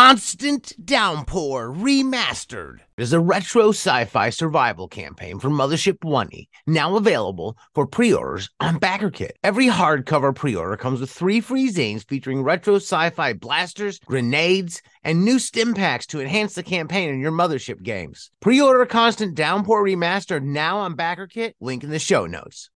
Constant 0.00 0.72
Downpour 0.82 1.74
Remastered 1.74 2.78
is 2.96 3.12
a 3.12 3.20
retro 3.20 3.68
sci 3.68 4.06
fi 4.06 4.30
survival 4.30 4.88
campaign 4.88 5.38
for 5.38 5.50
Mothership 5.50 6.02
1 6.02 6.30
now 6.66 6.96
available 6.96 7.58
for 7.74 7.86
pre 7.86 8.14
orders 8.14 8.48
on 8.60 8.80
BackerKit. 8.80 9.32
Every 9.44 9.66
hardcover 9.66 10.34
pre 10.34 10.56
order 10.56 10.78
comes 10.78 11.02
with 11.02 11.10
three 11.10 11.42
free 11.42 11.70
zines 11.70 12.08
featuring 12.08 12.42
retro 12.42 12.76
sci 12.76 13.10
fi 13.10 13.34
blasters, 13.34 13.98
grenades, 13.98 14.80
and 15.04 15.22
new 15.22 15.38
stim 15.38 15.74
packs 15.74 16.06
to 16.06 16.20
enhance 16.22 16.54
the 16.54 16.62
campaign 16.62 17.10
in 17.10 17.20
your 17.20 17.32
Mothership 17.32 17.82
games. 17.82 18.30
Pre 18.40 18.58
order 18.58 18.86
Constant 18.86 19.34
Downpour 19.34 19.84
Remastered 19.84 20.44
now 20.44 20.78
on 20.78 20.96
BackerKit, 20.96 21.52
link 21.60 21.84
in 21.84 21.90
the 21.90 21.98
show 21.98 22.24
notes. 22.24 22.70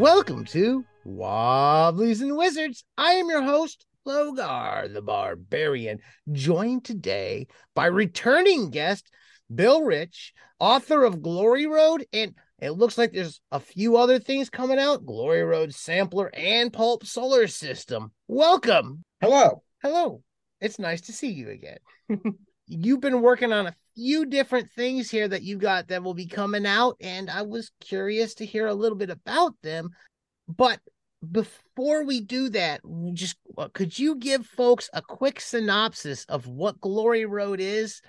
Welcome 0.00 0.46
to 0.46 0.86
Wobblies 1.04 2.22
and 2.22 2.34
Wizards. 2.34 2.84
I 2.96 3.12
am 3.16 3.28
your 3.28 3.42
host, 3.42 3.84
Logar 4.08 4.90
the 4.90 5.02
Barbarian, 5.02 5.98
joined 6.32 6.86
today 6.86 7.48
by 7.74 7.84
returning 7.84 8.70
guest 8.70 9.10
Bill 9.54 9.84
Reich, 9.84 10.32
author 10.58 11.04
of 11.04 11.20
Glory 11.20 11.66
Road, 11.66 12.06
and 12.14 12.34
it 12.60 12.70
looks 12.70 12.96
like 12.96 13.12
there's 13.12 13.42
a 13.52 13.60
few 13.60 13.98
other 13.98 14.18
things 14.18 14.48
coming 14.48 14.78
out 14.78 15.04
Glory 15.04 15.42
Road 15.42 15.74
Sampler 15.74 16.30
and 16.32 16.72
Pulp 16.72 17.04
Solar 17.04 17.46
System. 17.46 18.10
Welcome. 18.26 19.04
Hello. 19.20 19.62
Hello. 19.82 20.22
It's 20.62 20.78
nice 20.78 21.02
to 21.02 21.12
see 21.12 21.28
you 21.30 21.50
again. 21.50 21.78
You've 22.72 23.00
been 23.00 23.20
working 23.20 23.52
on 23.52 23.66
a 23.66 23.74
few 23.96 24.26
different 24.26 24.70
things 24.70 25.10
here 25.10 25.26
that 25.26 25.42
you 25.42 25.58
got 25.58 25.88
that 25.88 26.04
will 26.04 26.14
be 26.14 26.26
coming 26.26 26.64
out, 26.64 26.96
and 27.00 27.28
I 27.28 27.42
was 27.42 27.72
curious 27.80 28.34
to 28.34 28.46
hear 28.46 28.68
a 28.68 28.74
little 28.74 28.96
bit 28.96 29.10
about 29.10 29.54
them. 29.62 29.90
But 30.46 30.78
before 31.28 32.04
we 32.04 32.20
do 32.20 32.48
that, 32.50 32.80
just 33.12 33.36
uh, 33.58 33.68
could 33.72 33.98
you 33.98 34.14
give 34.14 34.46
folks 34.46 34.88
a 34.92 35.02
quick 35.02 35.40
synopsis 35.40 36.24
of 36.26 36.46
what 36.46 36.80
Glory 36.80 37.24
Road 37.24 37.58
is, 37.58 38.02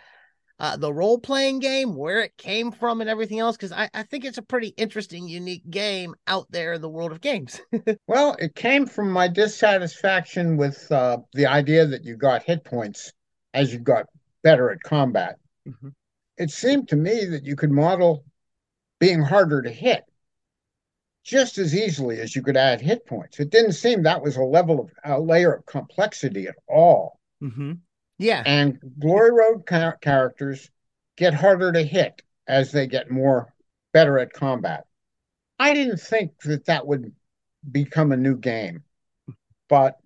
uh, 0.59 0.77
the 0.77 0.93
role 0.93 1.17
playing 1.17 1.57
game, 1.57 1.95
where 1.95 2.21
it 2.21 2.37
came 2.37 2.71
from, 2.71 3.01
and 3.01 3.09
everything 3.09 3.39
else? 3.39 3.57
Because 3.57 3.71
I, 3.71 3.89
I 3.95 4.03
think 4.03 4.25
it's 4.25 4.37
a 4.37 4.43
pretty 4.43 4.75
interesting, 4.77 5.27
unique 5.27 5.67
game 5.71 6.13
out 6.27 6.45
there 6.51 6.73
in 6.73 6.81
the 6.81 6.89
world 6.89 7.11
of 7.11 7.19
games. 7.19 7.59
well, 8.07 8.35
it 8.37 8.53
came 8.53 8.85
from 8.85 9.11
my 9.11 9.27
dissatisfaction 9.27 10.55
with 10.55 10.91
uh, 10.91 11.17
the 11.33 11.47
idea 11.47 11.87
that 11.87 12.05
you 12.05 12.15
got 12.15 12.43
hit 12.43 12.63
points 12.63 13.11
as 13.55 13.73
you 13.73 13.79
got 13.79 14.05
better 14.43 14.71
at 14.71 14.83
combat. 14.83 15.37
Mm-hmm. 15.67 15.89
It 16.37 16.51
seemed 16.51 16.89
to 16.89 16.95
me 16.95 17.25
that 17.25 17.45
you 17.45 17.55
could 17.55 17.71
model 17.71 18.25
being 18.99 19.21
harder 19.21 19.61
to 19.61 19.69
hit 19.69 20.03
just 21.23 21.57
as 21.57 21.75
easily 21.75 22.19
as 22.19 22.35
you 22.35 22.41
could 22.41 22.57
add 22.57 22.81
hit 22.81 23.05
points. 23.05 23.39
It 23.39 23.51
didn't 23.51 23.73
seem 23.73 24.03
that 24.03 24.23
was 24.23 24.37
a 24.37 24.43
level 24.43 24.79
of 24.79 24.91
a 25.03 25.19
layer 25.19 25.53
of 25.53 25.65
complexity 25.65 26.47
at 26.47 26.55
all. 26.67 27.19
Mm-hmm. 27.43 27.73
Yeah. 28.17 28.43
And 28.45 28.79
Glory 28.99 29.31
Road 29.31 29.65
ca- 29.65 29.97
characters 30.01 30.69
get 31.17 31.33
harder 31.33 31.71
to 31.71 31.83
hit 31.83 32.21
as 32.47 32.71
they 32.71 32.87
get 32.87 33.11
more 33.11 33.53
better 33.93 34.17
at 34.19 34.33
combat. 34.33 34.85
I 35.59 35.73
didn't 35.73 35.99
think 35.99 36.31
that 36.41 36.65
that 36.65 36.87
would 36.87 37.13
become 37.69 38.11
a 38.11 38.17
new 38.17 38.35
game, 38.35 38.83
but 39.69 39.99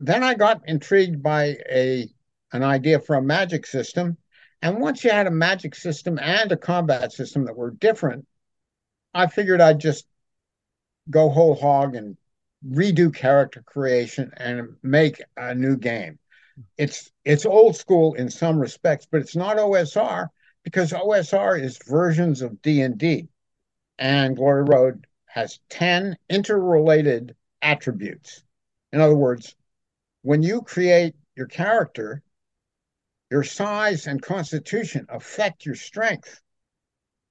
then 0.00 0.24
I 0.24 0.34
got 0.34 0.62
intrigued 0.68 1.22
by 1.22 1.58
a 1.70 2.08
an 2.52 2.62
idea 2.62 3.00
for 3.00 3.16
a 3.16 3.22
magic 3.22 3.66
system. 3.66 4.16
And 4.62 4.80
once 4.80 5.04
you 5.04 5.10
had 5.10 5.26
a 5.26 5.30
magic 5.30 5.74
system 5.74 6.18
and 6.18 6.50
a 6.50 6.56
combat 6.56 7.12
system 7.12 7.44
that 7.44 7.56
were 7.56 7.70
different, 7.70 8.26
I 9.14 9.26
figured 9.26 9.60
I'd 9.60 9.80
just 9.80 10.06
go 11.10 11.28
whole 11.28 11.54
hog 11.54 11.94
and 11.94 12.16
redo 12.66 13.14
character 13.14 13.62
creation 13.62 14.32
and 14.36 14.76
make 14.82 15.22
a 15.36 15.54
new 15.54 15.76
game. 15.76 16.18
It's 16.76 17.10
it's 17.24 17.46
old 17.46 17.76
school 17.76 18.14
in 18.14 18.30
some 18.30 18.58
respects, 18.58 19.06
but 19.10 19.20
it's 19.20 19.36
not 19.36 19.58
OSR 19.58 20.28
because 20.64 20.92
OSR 20.92 21.60
is 21.62 21.78
versions 21.86 22.42
of 22.42 22.60
D&D. 22.62 23.28
And 23.98 24.36
Glory 24.36 24.64
Road 24.64 25.06
has 25.26 25.60
10 25.70 26.16
interrelated 26.28 27.36
attributes. 27.62 28.42
In 28.92 29.00
other 29.00 29.16
words, 29.16 29.54
when 30.22 30.42
you 30.42 30.62
create 30.62 31.14
your 31.36 31.46
character, 31.46 32.22
your 33.30 33.44
size 33.44 34.06
and 34.06 34.22
constitution 34.22 35.06
affect 35.08 35.66
your 35.66 35.74
strength. 35.74 36.40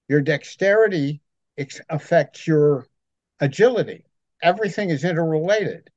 Your 0.07 0.21
dexterity 0.21 1.21
affects 1.89 2.45
your 2.47 2.85
agility. 3.39 4.05
Everything 4.41 4.89
is 4.89 5.03
interrelated. 5.03 5.89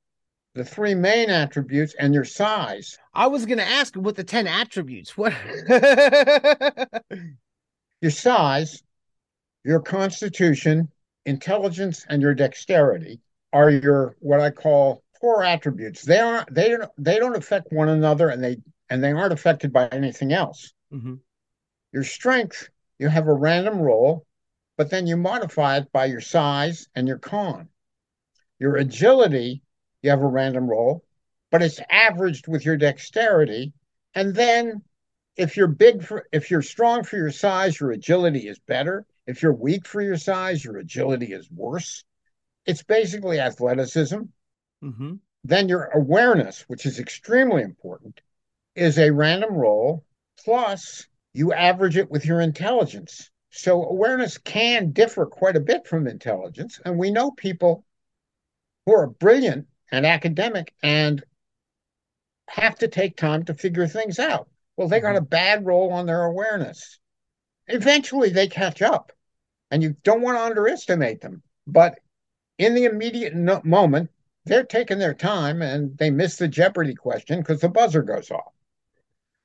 The 0.55 0.65
three 0.65 0.94
main 0.94 1.31
attributes 1.31 1.94
and 1.99 2.12
your 2.12 2.25
size. 2.25 2.99
I 3.15 3.28
was 3.28 3.47
going 3.47 3.59
to 3.59 3.65
ask 3.65 3.94
what 3.94 4.16
the 4.16 4.25
10 4.25 4.49
attributes. 4.49 5.16
What? 5.16 5.33
your 8.00 8.10
size, 8.10 8.83
your 9.65 9.81
constitution, 9.81 10.89
intelligence, 11.27 12.05
and 12.09 12.21
your 12.21 12.34
dexterity 12.34 13.21
are 13.53 13.71
your 13.71 14.16
what 14.21 14.41
I 14.41 14.50
call 14.50 15.05
core 15.21 15.44
attributes. 15.44 16.03
They 16.03 16.19
are 16.19 16.44
they 16.50 16.71
don't 16.71 16.91
they 16.99 17.19
don't 17.19 17.37
affect 17.37 17.72
one 17.72 17.89
another 17.89 18.31
and 18.31 18.43
they 18.43 18.56
and 18.91 19.03
they 19.03 19.12
aren't 19.12 19.33
affected 19.33 19.73
by 19.73 19.87
anything 19.89 20.33
else. 20.33 20.75
Mm-hmm. 20.93 21.15
Your 21.93 22.05
strength, 22.05 22.69
you 22.99 23.09
have 23.09 23.28
a 23.28 23.33
random 23.33 23.78
roll, 23.78 24.27
but 24.77 24.91
then 24.91 25.06
you 25.06 25.17
modify 25.17 25.78
it 25.78 25.93
by 25.93 26.06
your 26.06 26.21
size 26.21 26.89
and 26.95 27.06
your 27.06 27.19
con. 27.19 27.69
Your 28.59 28.77
agility, 28.77 29.62
you 30.03 30.11
have 30.11 30.21
a 30.21 30.27
random 30.27 30.69
roll, 30.69 31.05
but 31.51 31.62
it's 31.62 31.81
averaged 31.89 32.49
with 32.49 32.65
your 32.65 32.77
dexterity. 32.77 33.73
And 34.15 34.34
then 34.34 34.83
if 35.37 35.57
you're 35.57 35.69
big 35.69 36.03
for 36.03 36.27
if 36.33 36.51
you're 36.51 36.62
strong 36.62 37.05
for 37.05 37.17
your 37.17 37.31
size, 37.31 37.78
your 37.78 37.93
agility 37.93 38.49
is 38.49 38.59
better. 38.59 39.07
If 39.27 39.43
you're 39.43 39.55
weak 39.55 39.87
for 39.87 40.03
your 40.03 40.17
size, 40.17 40.65
your 40.65 40.78
agility 40.78 41.33
is 41.33 41.51
worse. 41.51 42.05
It's 42.67 42.83
basically 42.83 43.39
athleticism. 43.39 44.21
Mm-hmm. 44.83 45.15
Then 45.45 45.69
your 45.69 45.84
awareness, 45.84 46.65
which 46.69 46.84
is 46.84 46.99
extremely 46.99 47.62
important, 47.62 48.21
is 48.75 48.99
a 48.99 49.11
random 49.11 49.55
roll 49.55 50.05
plus 50.45 51.07
you 51.33 51.53
average 51.53 51.97
it 51.97 52.11
with 52.11 52.25
your 52.25 52.41
intelligence. 52.41 53.31
So 53.51 53.85
awareness 53.85 54.39
can 54.39 54.93
differ 54.93 55.27
quite 55.27 55.57
a 55.57 55.61
bit 55.61 55.87
from 55.87 56.07
intelligence. 56.07 56.81
And 56.85 56.99
we 56.99 57.11
know 57.11 57.31
people 57.31 57.85
who 58.87 58.95
are 58.95 59.09
brilliant 59.09 59.67
and 59.91 60.07
academic 60.07 60.73
and 60.83 61.23
have 62.49 62.77
to 62.79 62.89
take 62.89 63.17
time 63.17 63.45
to 63.45 63.55
figure 63.55 63.87
things 63.87 64.19
out. 64.19 64.49
Well, 64.77 64.89
they 64.89 65.01
got 65.01 65.11
mm-hmm. 65.11 65.25
a 65.25 65.29
bad 65.29 65.67
roll 65.67 65.93
on 65.93 66.07
their 66.07 66.25
awareness. 66.25 66.99
Eventually 67.67 68.31
they 68.31 68.49
catch 68.49 68.83
up, 68.83 69.13
and 69.71 69.83
you 69.83 69.95
don't 70.03 70.23
want 70.23 70.37
to 70.37 70.43
underestimate 70.43 71.21
them. 71.21 71.43
But 71.67 72.01
in 72.59 72.75
the 72.75 72.85
immediate 72.85 73.35
no- 73.35 73.63
moment, 73.65 74.11
they're 74.45 74.65
taking 74.65 74.99
their 74.99 75.15
time 75.15 75.63
and 75.63 75.97
they 75.99 76.11
miss 76.11 76.37
the 76.37 76.49
Jeopardy 76.49 76.95
question 76.95 77.39
because 77.39 77.61
the 77.61 77.69
buzzer 77.69 78.03
goes 78.03 78.31
off. 78.31 78.53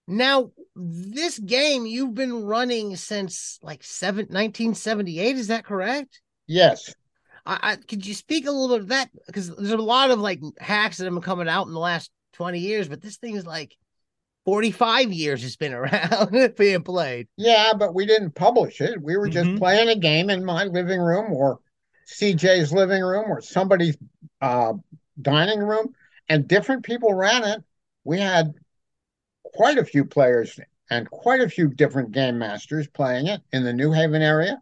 Now, 0.08 0.52
this 0.76 1.40
game 1.40 1.86
you've 1.86 2.14
been 2.14 2.44
running 2.44 2.96
since 2.96 3.60
like 3.62 3.84
seven, 3.84 4.26
1978, 4.26 5.36
is 5.36 5.48
that 5.48 5.66
correct? 5.66 6.22
Yes. 6.48 6.94
I, 7.46 7.60
I 7.62 7.76
could 7.76 8.06
you 8.06 8.14
speak 8.14 8.46
a 8.46 8.52
little 8.52 8.76
bit 8.76 8.84
of 8.84 8.88
that 8.90 9.10
because 9.26 9.56
there's 9.56 9.72
a 9.72 9.78
lot 9.78 10.12
of 10.12 10.20
like 10.20 10.42
hacks 10.60 10.98
that 10.98 11.06
have 11.06 11.14
been 11.14 11.22
coming 11.22 11.50
out 11.50 11.68
in 11.68 11.74
the 11.74 11.80
last 11.80 12.12
20 12.34 12.60
years, 12.60 12.88
but 12.88 13.02
this 13.02 13.18
thing 13.18 13.36
is 13.36 13.46
like 13.46 13.76
45 14.46 15.12
years 15.12 15.44
it's 15.44 15.56
been 15.56 15.74
around 15.74 16.56
being 16.56 16.84
played. 16.84 17.28
Yeah, 17.38 17.74
but 17.78 17.96
we 17.96 18.06
didn't 18.06 18.36
publish 18.36 18.82
it. 18.82 19.02
We 19.02 19.18
were 19.18 19.30
just 19.30 19.48
mm-hmm. 19.48 19.58
playing 19.58 19.90
a 19.90 19.96
game 19.96 20.30
in 20.30 20.46
my 20.46 20.66
living 20.66 21.00
room 21.00 21.34
or 21.34 21.60
CJ's 22.08 22.72
living 22.72 23.02
room 23.02 23.26
or 23.28 23.42
somebody's 23.42 23.98
uh, 24.42 24.74
dining 25.20 25.60
room, 25.60 25.96
and 26.30 26.48
different 26.48 26.84
people 26.84 27.14
ran 27.14 27.44
it. 27.44 27.64
We 28.04 28.20
had 28.20 28.54
quite 29.56 29.78
a 29.78 29.86
few 29.86 30.04
players 30.04 30.60
and 30.90 31.10
quite 31.10 31.40
a 31.40 31.50
few 31.50 31.70
different 31.70 32.12
game 32.12 32.38
masters 32.38 32.88
playing 32.88 33.28
it 33.28 33.42
in 33.54 33.64
the 33.64 33.74
New 33.74 33.92
Haven 33.92 34.22
area. 34.22 34.62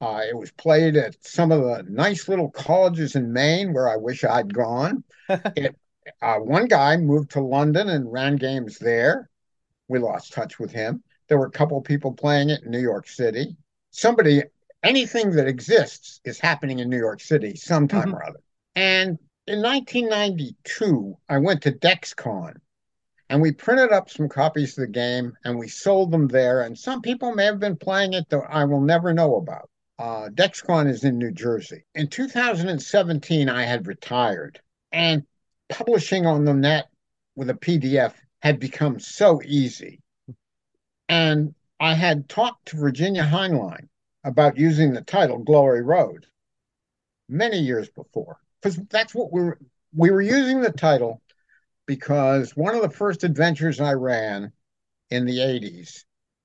Uh, 0.00 0.22
it 0.28 0.36
was 0.36 0.50
played 0.52 0.96
at 0.96 1.16
some 1.24 1.52
of 1.52 1.60
the 1.62 1.84
nice 1.88 2.28
little 2.28 2.50
colleges 2.50 3.14
in 3.14 3.32
Maine 3.32 3.72
where 3.72 3.88
I 3.88 3.96
wish 3.96 4.24
I'd 4.24 4.52
gone. 4.52 5.04
it, 5.28 5.76
uh, 6.22 6.36
one 6.36 6.66
guy 6.66 6.96
moved 6.96 7.30
to 7.32 7.40
London 7.40 7.88
and 7.90 8.10
ran 8.10 8.36
games 8.36 8.78
there. 8.78 9.30
We 9.88 9.98
lost 9.98 10.32
touch 10.32 10.58
with 10.58 10.72
him. 10.72 11.02
There 11.28 11.38
were 11.38 11.46
a 11.46 11.50
couple 11.50 11.80
people 11.80 12.12
playing 12.12 12.50
it 12.50 12.62
in 12.62 12.70
New 12.70 12.80
York 12.80 13.08
City. 13.08 13.56
Somebody, 13.90 14.42
anything 14.82 15.30
that 15.32 15.46
exists 15.46 16.20
is 16.24 16.38
happening 16.38 16.78
in 16.78 16.88
New 16.88 16.98
York 16.98 17.20
City 17.20 17.54
sometime 17.54 18.08
mm-hmm. 18.08 18.14
or 18.14 18.24
other. 18.24 18.40
And 18.74 19.18
in 19.46 19.62
1992, 19.62 21.16
I 21.28 21.38
went 21.38 21.62
to 21.62 21.72
DexCon 21.72 22.56
And 23.28 23.42
we 23.42 23.52
printed 23.52 23.92
up 23.92 24.08
some 24.08 24.28
copies 24.28 24.78
of 24.78 24.82
the 24.82 24.92
game 24.92 25.36
and 25.44 25.58
we 25.58 25.68
sold 25.68 26.12
them 26.12 26.28
there. 26.28 26.62
And 26.62 26.78
some 26.78 27.02
people 27.02 27.34
may 27.34 27.44
have 27.44 27.58
been 27.58 27.76
playing 27.76 28.12
it 28.12 28.28
that 28.30 28.44
I 28.48 28.64
will 28.64 28.80
never 28.80 29.12
know 29.12 29.36
about. 29.36 29.68
Uh, 29.98 30.28
DexCon 30.28 30.88
is 30.88 31.04
in 31.04 31.18
New 31.18 31.32
Jersey. 31.32 31.84
In 31.94 32.08
2017, 32.08 33.48
I 33.48 33.62
had 33.62 33.86
retired, 33.86 34.60
and 34.92 35.24
publishing 35.70 36.26
on 36.26 36.44
the 36.44 36.52
net 36.52 36.88
with 37.34 37.48
a 37.48 37.54
PDF 37.54 38.12
had 38.42 38.60
become 38.60 39.00
so 39.00 39.40
easy. 39.42 40.00
And 41.08 41.54
I 41.80 41.94
had 41.94 42.28
talked 42.28 42.68
to 42.68 42.76
Virginia 42.76 43.22
Heinlein 43.22 43.88
about 44.22 44.58
using 44.58 44.92
the 44.92 45.00
title 45.00 45.38
Glory 45.38 45.82
Road 45.82 46.26
many 47.28 47.58
years 47.58 47.88
before, 47.88 48.38
because 48.60 48.76
that's 48.90 49.14
what 49.14 49.32
we 49.32 49.42
were 49.42 49.58
we 49.94 50.10
were 50.10 50.20
using 50.20 50.60
the 50.60 50.72
title 50.72 51.22
because 51.86 52.56
one 52.56 52.74
of 52.74 52.82
the 52.82 52.90
first 52.90 53.24
adventures 53.24 53.80
I 53.80 53.94
ran 53.94 54.52
in 55.10 55.24
the 55.24 55.38
80s 55.38 56.04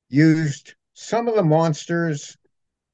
used 0.10 0.76
some 0.94 1.28
of 1.28 1.36
the 1.36 1.44
monsters 1.44 2.38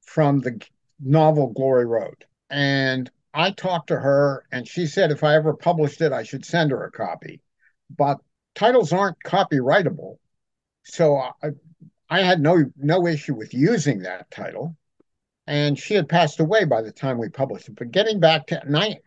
from 0.02 0.40
the 0.40 0.60
novel 0.98 1.48
Glory 1.48 1.86
Road. 1.86 2.24
And 2.50 3.10
I 3.34 3.50
talked 3.50 3.88
to 3.88 4.00
her, 4.00 4.44
and 4.50 4.66
she 4.66 4.86
said 4.86 5.10
if 5.10 5.22
I 5.22 5.36
ever 5.36 5.54
published 5.54 6.00
it, 6.00 6.12
I 6.12 6.22
should 6.22 6.44
send 6.44 6.70
her 6.70 6.84
a 6.84 6.90
copy. 6.90 7.40
But 7.94 8.18
titles 8.54 8.92
aren't 8.92 9.22
copyrightable. 9.24 10.18
So 10.84 11.16
I, 11.16 11.50
I 12.08 12.22
had 12.22 12.40
no 12.40 12.64
no 12.76 13.06
issue 13.06 13.34
with 13.34 13.52
using 13.52 14.00
that 14.00 14.30
title. 14.30 14.76
And 15.46 15.78
she 15.78 15.94
had 15.94 16.08
passed 16.08 16.40
away 16.40 16.64
by 16.64 16.82
the 16.82 16.92
time 16.92 17.18
we 17.18 17.28
published 17.28 17.68
it. 17.68 17.76
But 17.76 17.90
getting 17.90 18.20
back 18.20 18.46
to 18.48 18.62
nine, 18.66 18.98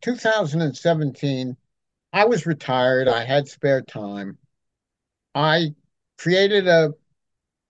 2017, 0.00 1.56
I 2.12 2.26
was 2.26 2.46
retired. 2.46 3.08
I 3.08 3.24
had 3.24 3.48
spare 3.48 3.82
time. 3.82 4.38
I 5.34 5.74
created 6.18 6.68
a 6.68 6.92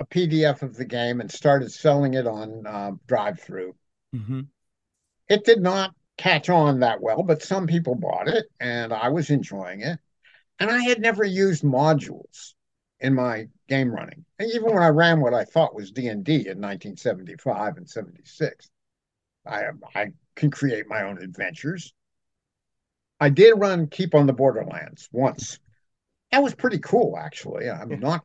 a 0.03 0.06
PDF 0.06 0.62
of 0.62 0.77
the 0.77 0.85
game 0.85 1.21
and 1.21 1.31
started 1.31 1.71
selling 1.71 2.15
it 2.15 2.27
on 2.27 2.67
uh, 2.67 2.91
DriveThru. 3.06 3.73
Mm-hmm. 4.15 4.41
It 5.29 5.44
did 5.44 5.62
not 5.62 5.94
catch 6.19 6.50
on 6.50 6.81
that 6.81 7.00
well, 7.00 7.23
but 7.23 7.43
some 7.43 7.67
people 7.67 7.94
bought 7.94 8.27
it, 8.27 8.47
and 8.59 8.93
I 8.93 9.09
was 9.11 9.31
enjoying 9.31 9.81
it. 9.81 9.99
And 10.59 10.71
I 10.71 10.81
had 10.83 11.00
never 11.00 11.25
used 11.25 11.62
modules 11.62 12.55
in 13.00 13.15
my 13.15 13.49
game 13.69 13.91
running, 13.91 14.25
and 14.39 14.50
even 14.53 14.75
when 14.75 14.83
I 14.83 14.89
ran 14.89 15.21
what 15.21 15.35
I 15.35 15.44
thought 15.44 15.75
was 15.75 15.93
D 15.93 16.09
and 16.09 16.25
D 16.25 16.35
in 16.35 16.61
1975 16.61 17.77
and 17.77 17.89
76. 17.89 18.71
I 19.47 19.65
I 19.94 20.12
can 20.37 20.50
create 20.50 20.89
my 20.89 21.03
own 21.03 21.19
adventures. 21.19 21.94
I 23.22 23.28
did 23.28 23.52
run 23.52 23.86
Keep 23.86 24.16
on 24.16 24.26
the 24.26 24.32
Borderlands 24.32 25.08
once. 25.12 25.60
That 26.32 26.42
was 26.42 26.56
pretty 26.56 26.80
cool, 26.80 27.16
actually. 27.16 27.70
I'm 27.70 28.00
not 28.00 28.24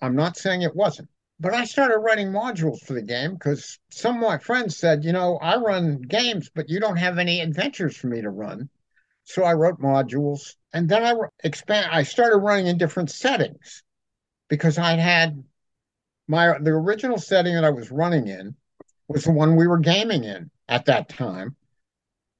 I'm 0.00 0.16
not 0.16 0.38
saying 0.38 0.62
it 0.62 0.74
wasn't. 0.74 1.10
But 1.38 1.52
I 1.52 1.64
started 1.66 1.98
writing 1.98 2.28
modules 2.28 2.80
for 2.80 2.94
the 2.94 3.02
game 3.02 3.34
because 3.34 3.78
some 3.90 4.16
of 4.16 4.22
my 4.22 4.38
friends 4.38 4.78
said, 4.78 5.04
you 5.04 5.12
know, 5.12 5.36
I 5.42 5.56
run 5.58 6.00
games, 6.00 6.50
but 6.54 6.70
you 6.70 6.80
don't 6.80 6.96
have 6.96 7.18
any 7.18 7.42
adventures 7.42 7.94
for 7.94 8.06
me 8.06 8.22
to 8.22 8.30
run. 8.30 8.70
So 9.24 9.44
I 9.44 9.52
wrote 9.52 9.82
modules, 9.82 10.54
and 10.72 10.88
then 10.88 11.04
I 11.04 11.12
expand. 11.44 11.90
I 11.92 12.02
started 12.02 12.38
running 12.38 12.68
in 12.68 12.78
different 12.78 13.10
settings 13.10 13.82
because 14.48 14.78
I 14.78 14.92
had 14.92 15.44
my 16.26 16.58
the 16.58 16.70
original 16.70 17.18
setting 17.18 17.54
that 17.54 17.64
I 17.64 17.70
was 17.70 17.90
running 17.90 18.28
in 18.28 18.56
was 19.08 19.24
the 19.24 19.32
one 19.32 19.56
we 19.56 19.66
were 19.66 19.78
gaming 19.78 20.24
in 20.24 20.50
at 20.70 20.86
that 20.86 21.10
time, 21.10 21.54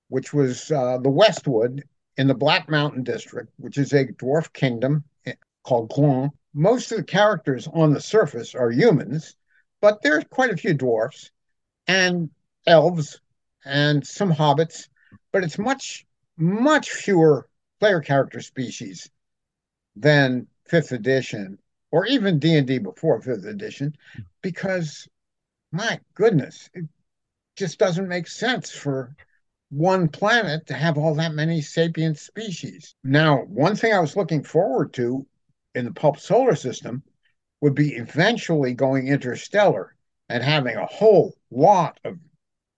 which 0.09 0.33
was 0.33 0.73
uh, 0.73 0.97
the 1.03 1.11
Westwood 1.11 1.85
in 2.19 2.27
the 2.27 2.35
Black 2.35 2.69
Mountain 2.69 3.05
District, 3.05 3.51
which 3.57 3.79
is 3.79 3.95
a 3.95 4.05
dwarf 4.05 4.53
kingdom 4.53 5.05
eh, 5.25 5.33
called 5.65 5.91
Clon 5.91 6.31
most 6.59 6.91
of 6.91 6.99
the 6.99 7.05
characters 7.05 7.69
on 7.73 7.93
the 7.93 8.01
surface 8.01 8.55
are 8.55 8.71
humans, 8.71 9.37
but 9.81 10.03
there's 10.03 10.25
quite 10.25 10.51
a 10.51 10.57
few 10.57 10.75
dwarfs 10.75 11.31
and 11.87 12.31
elves 12.67 13.21
and 13.65 14.07
some 14.07 14.33
hobbits, 14.33 14.89
but 15.33 15.45
it's 15.45 15.59
much, 15.59 16.05
much 16.37 16.91
fewer 16.91 17.49
player 17.79 18.01
character 18.01 18.41
species 18.41 19.09
than 19.95 20.49
fifth 20.67 20.91
edition 20.91 21.59
or 21.93 22.07
even 22.07 22.41
D&D 22.41 22.79
before 22.79 23.21
fifth 23.21 23.45
edition 23.45 23.97
because 24.43 25.07
my 25.71 26.01
goodness, 26.15 26.69
it 26.75 26.87
just 27.57 27.79
doesn't 27.79 28.09
make 28.09 28.27
sense 28.27 28.71
for 28.71 29.15
one 29.71 30.09
planet 30.09 30.67
to 30.67 30.75
have 30.75 30.97
all 30.97 31.15
that 31.15 31.35
many 31.35 31.61
sapient 31.61 32.19
species. 32.19 32.95
Now, 33.05 33.43
one 33.45 33.77
thing 33.77 33.93
I 33.93 34.01
was 34.01 34.17
looking 34.17 34.43
forward 34.43 34.93
to 34.95 35.27
in 35.75 35.85
the 35.85 35.93
pulp 35.93 36.19
solar 36.19 36.55
system 36.55 37.03
would 37.61 37.75
be 37.75 37.95
eventually 37.95 38.75
going 38.75 39.09
interstellar 39.09 39.95
and 40.29 40.43
having 40.43 40.77
a 40.77 40.87
whole 40.87 41.35
lot 41.51 41.99
of 42.05 42.19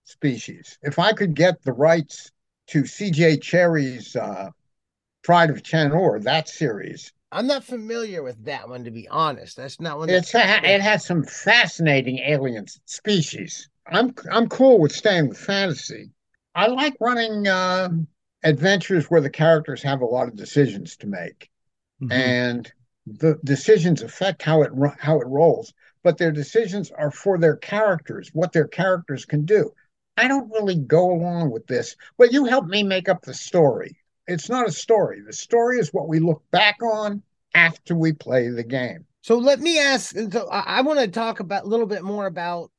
species. 0.05 0.77
If 0.81 0.99
I 0.99 1.13
could 1.13 1.35
get 1.35 1.61
the 1.63 1.73
rights 1.73 2.31
to 2.67 2.85
C.J. 2.85 3.37
Cherryh's 3.37 4.15
uh, 4.15 4.49
Pride 5.23 5.49
of 5.49 5.61
Chanur, 5.61 6.21
that 6.23 6.49
series. 6.49 7.13
I'm 7.31 7.47
not 7.47 7.63
familiar 7.63 8.23
with 8.23 8.43
that 8.45 8.67
one, 8.67 8.83
to 8.83 8.91
be 8.91 9.07
honest. 9.07 9.57
That's 9.57 9.79
not 9.79 9.99
one. 9.99 10.09
It's 10.09 10.33
a, 10.35 10.39
it 10.63 10.81
has 10.81 11.05
some 11.05 11.23
fascinating 11.23 12.19
alien 12.19 12.65
species. 12.85 13.69
I'm 13.87 14.13
I'm 14.31 14.47
cool 14.47 14.79
with 14.79 14.91
staying 14.91 15.29
with 15.29 15.37
fantasy. 15.37 16.11
I 16.53 16.67
like 16.67 16.95
running 16.99 17.47
uh, 17.47 17.89
adventures 18.43 19.05
where 19.05 19.21
the 19.21 19.29
characters 19.29 19.81
have 19.83 20.01
a 20.01 20.05
lot 20.05 20.27
of 20.27 20.35
decisions 20.35 20.97
to 20.97 21.07
make, 21.07 21.49
mm-hmm. 22.01 22.11
and 22.11 22.71
the 23.05 23.39
decisions 23.43 24.01
affect 24.01 24.41
how 24.41 24.61
it 24.61 24.71
how 24.99 25.19
it 25.19 25.27
rolls, 25.27 25.73
but 26.03 26.17
their 26.17 26.31
decisions 26.31 26.91
are 26.91 27.11
for 27.11 27.37
their 27.37 27.55
characters, 27.55 28.29
what 28.33 28.51
their 28.51 28.67
characters 28.67 29.25
can 29.25 29.45
do. 29.45 29.71
I 30.17 30.27
don't 30.27 30.51
really 30.51 30.75
go 30.75 31.11
along 31.11 31.51
with 31.51 31.67
this. 31.67 31.95
Well, 32.17 32.29
you 32.29 32.45
help 32.45 32.65
me 32.65 32.83
make 32.83 33.09
up 33.09 33.21
the 33.21 33.33
story. 33.33 33.97
It's 34.27 34.49
not 34.49 34.67
a 34.67 34.71
story. 34.71 35.21
The 35.21 35.33
story 35.33 35.79
is 35.79 35.93
what 35.93 36.07
we 36.07 36.19
look 36.19 36.43
back 36.51 36.77
on 36.83 37.23
after 37.53 37.95
we 37.95 38.13
play 38.13 38.49
the 38.49 38.63
game. 38.63 39.05
So 39.21 39.37
let 39.37 39.59
me 39.59 39.79
ask. 39.79 40.15
So 40.15 40.49
I, 40.49 40.59
I 40.77 40.81
want 40.81 40.99
to 40.99 41.07
talk 41.07 41.39
about 41.39 41.63
a 41.63 41.67
little 41.67 41.85
bit 41.85 42.03
more 42.03 42.25
about 42.25 42.71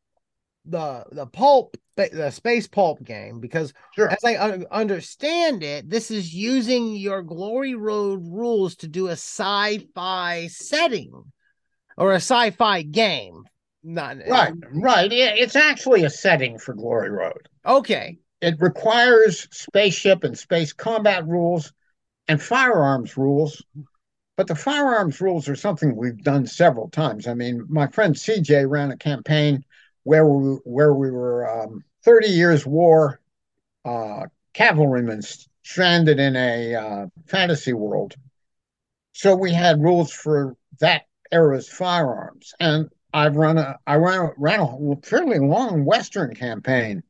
the 0.65 1.05
the 1.13 1.27
pulp 1.27 1.77
the 1.97 2.31
space 2.31 2.67
pulp 2.67 3.03
game 3.03 3.41
because 3.41 3.73
sure. 3.95 4.11
as 4.11 4.25
I 4.25 4.37
un- 4.37 4.67
understand 4.71 5.63
it, 5.63 5.91
this 5.91 6.11
is 6.11 6.35
using 6.35 6.95
your 6.97 7.23
Glory 7.23 7.75
Road 7.75 8.21
rules 8.25 8.77
to 8.77 8.89
do 8.89 9.09
a 9.09 9.13
sci-fi 9.13 10.47
setting 10.47 11.13
or 11.97 12.13
a 12.13 12.17
sci-fi 12.17 12.83
game. 12.83 13.45
Not 13.85 14.19
right, 14.29 14.55
right. 14.73 15.13
It's 15.13 15.57
actually 15.57 16.05
a 16.05 16.11
setting 16.11 16.59
for 16.59 16.73
Glory 16.73 17.11
Road. 17.11 17.49
Okay. 17.67 18.19
It 18.41 18.55
requires 18.61 19.49
spaceship 19.51 20.25
and 20.25 20.39
space 20.39 20.73
combat 20.73 21.27
rules 21.27 21.73
and 22.29 22.41
firearms 22.41 23.17
rules. 23.17 23.63
But 24.37 24.47
the 24.47 24.55
firearms 24.55 25.21
rules 25.21 25.49
are 25.49 25.57
something 25.57 25.95
we've 25.95 26.23
done 26.23 26.47
several 26.47 26.89
times. 26.89 27.27
I 27.29 27.35
mean, 27.35 27.67
my 27.69 27.87
friend 27.89 28.15
CJ 28.15 28.69
ran 28.69 28.91
a 28.91 28.97
campaign 28.97 29.65
where 30.05 30.27
we 30.27 30.57
where 30.65 30.95
we 30.95 31.11
were 31.11 31.49
um, 31.63 31.85
30 32.05 32.29
years 32.29 32.67
war 32.67 33.21
uh, 33.85 34.27
cavalrymen 34.55 35.23
stranded 35.63 36.19
in 36.19 36.37
a 36.37 36.75
uh, 36.75 37.07
fantasy 37.27 37.73
world. 37.73 38.15
So 39.13 39.35
we 39.37 39.53
had 39.53 39.83
rules 39.83 40.13
for 40.13 40.57
that 40.81 41.03
era's 41.31 41.69
firearms, 41.69 42.55
and 42.61 42.89
I've 43.13 43.37
run 43.37 43.59
a 43.59 43.79
I 43.87 43.97
ran, 43.97 44.33
ran 44.37 44.61
a 44.61 44.97
fairly 45.03 45.39
long 45.39 45.85
Western 45.85 46.35
campaign 46.35 47.03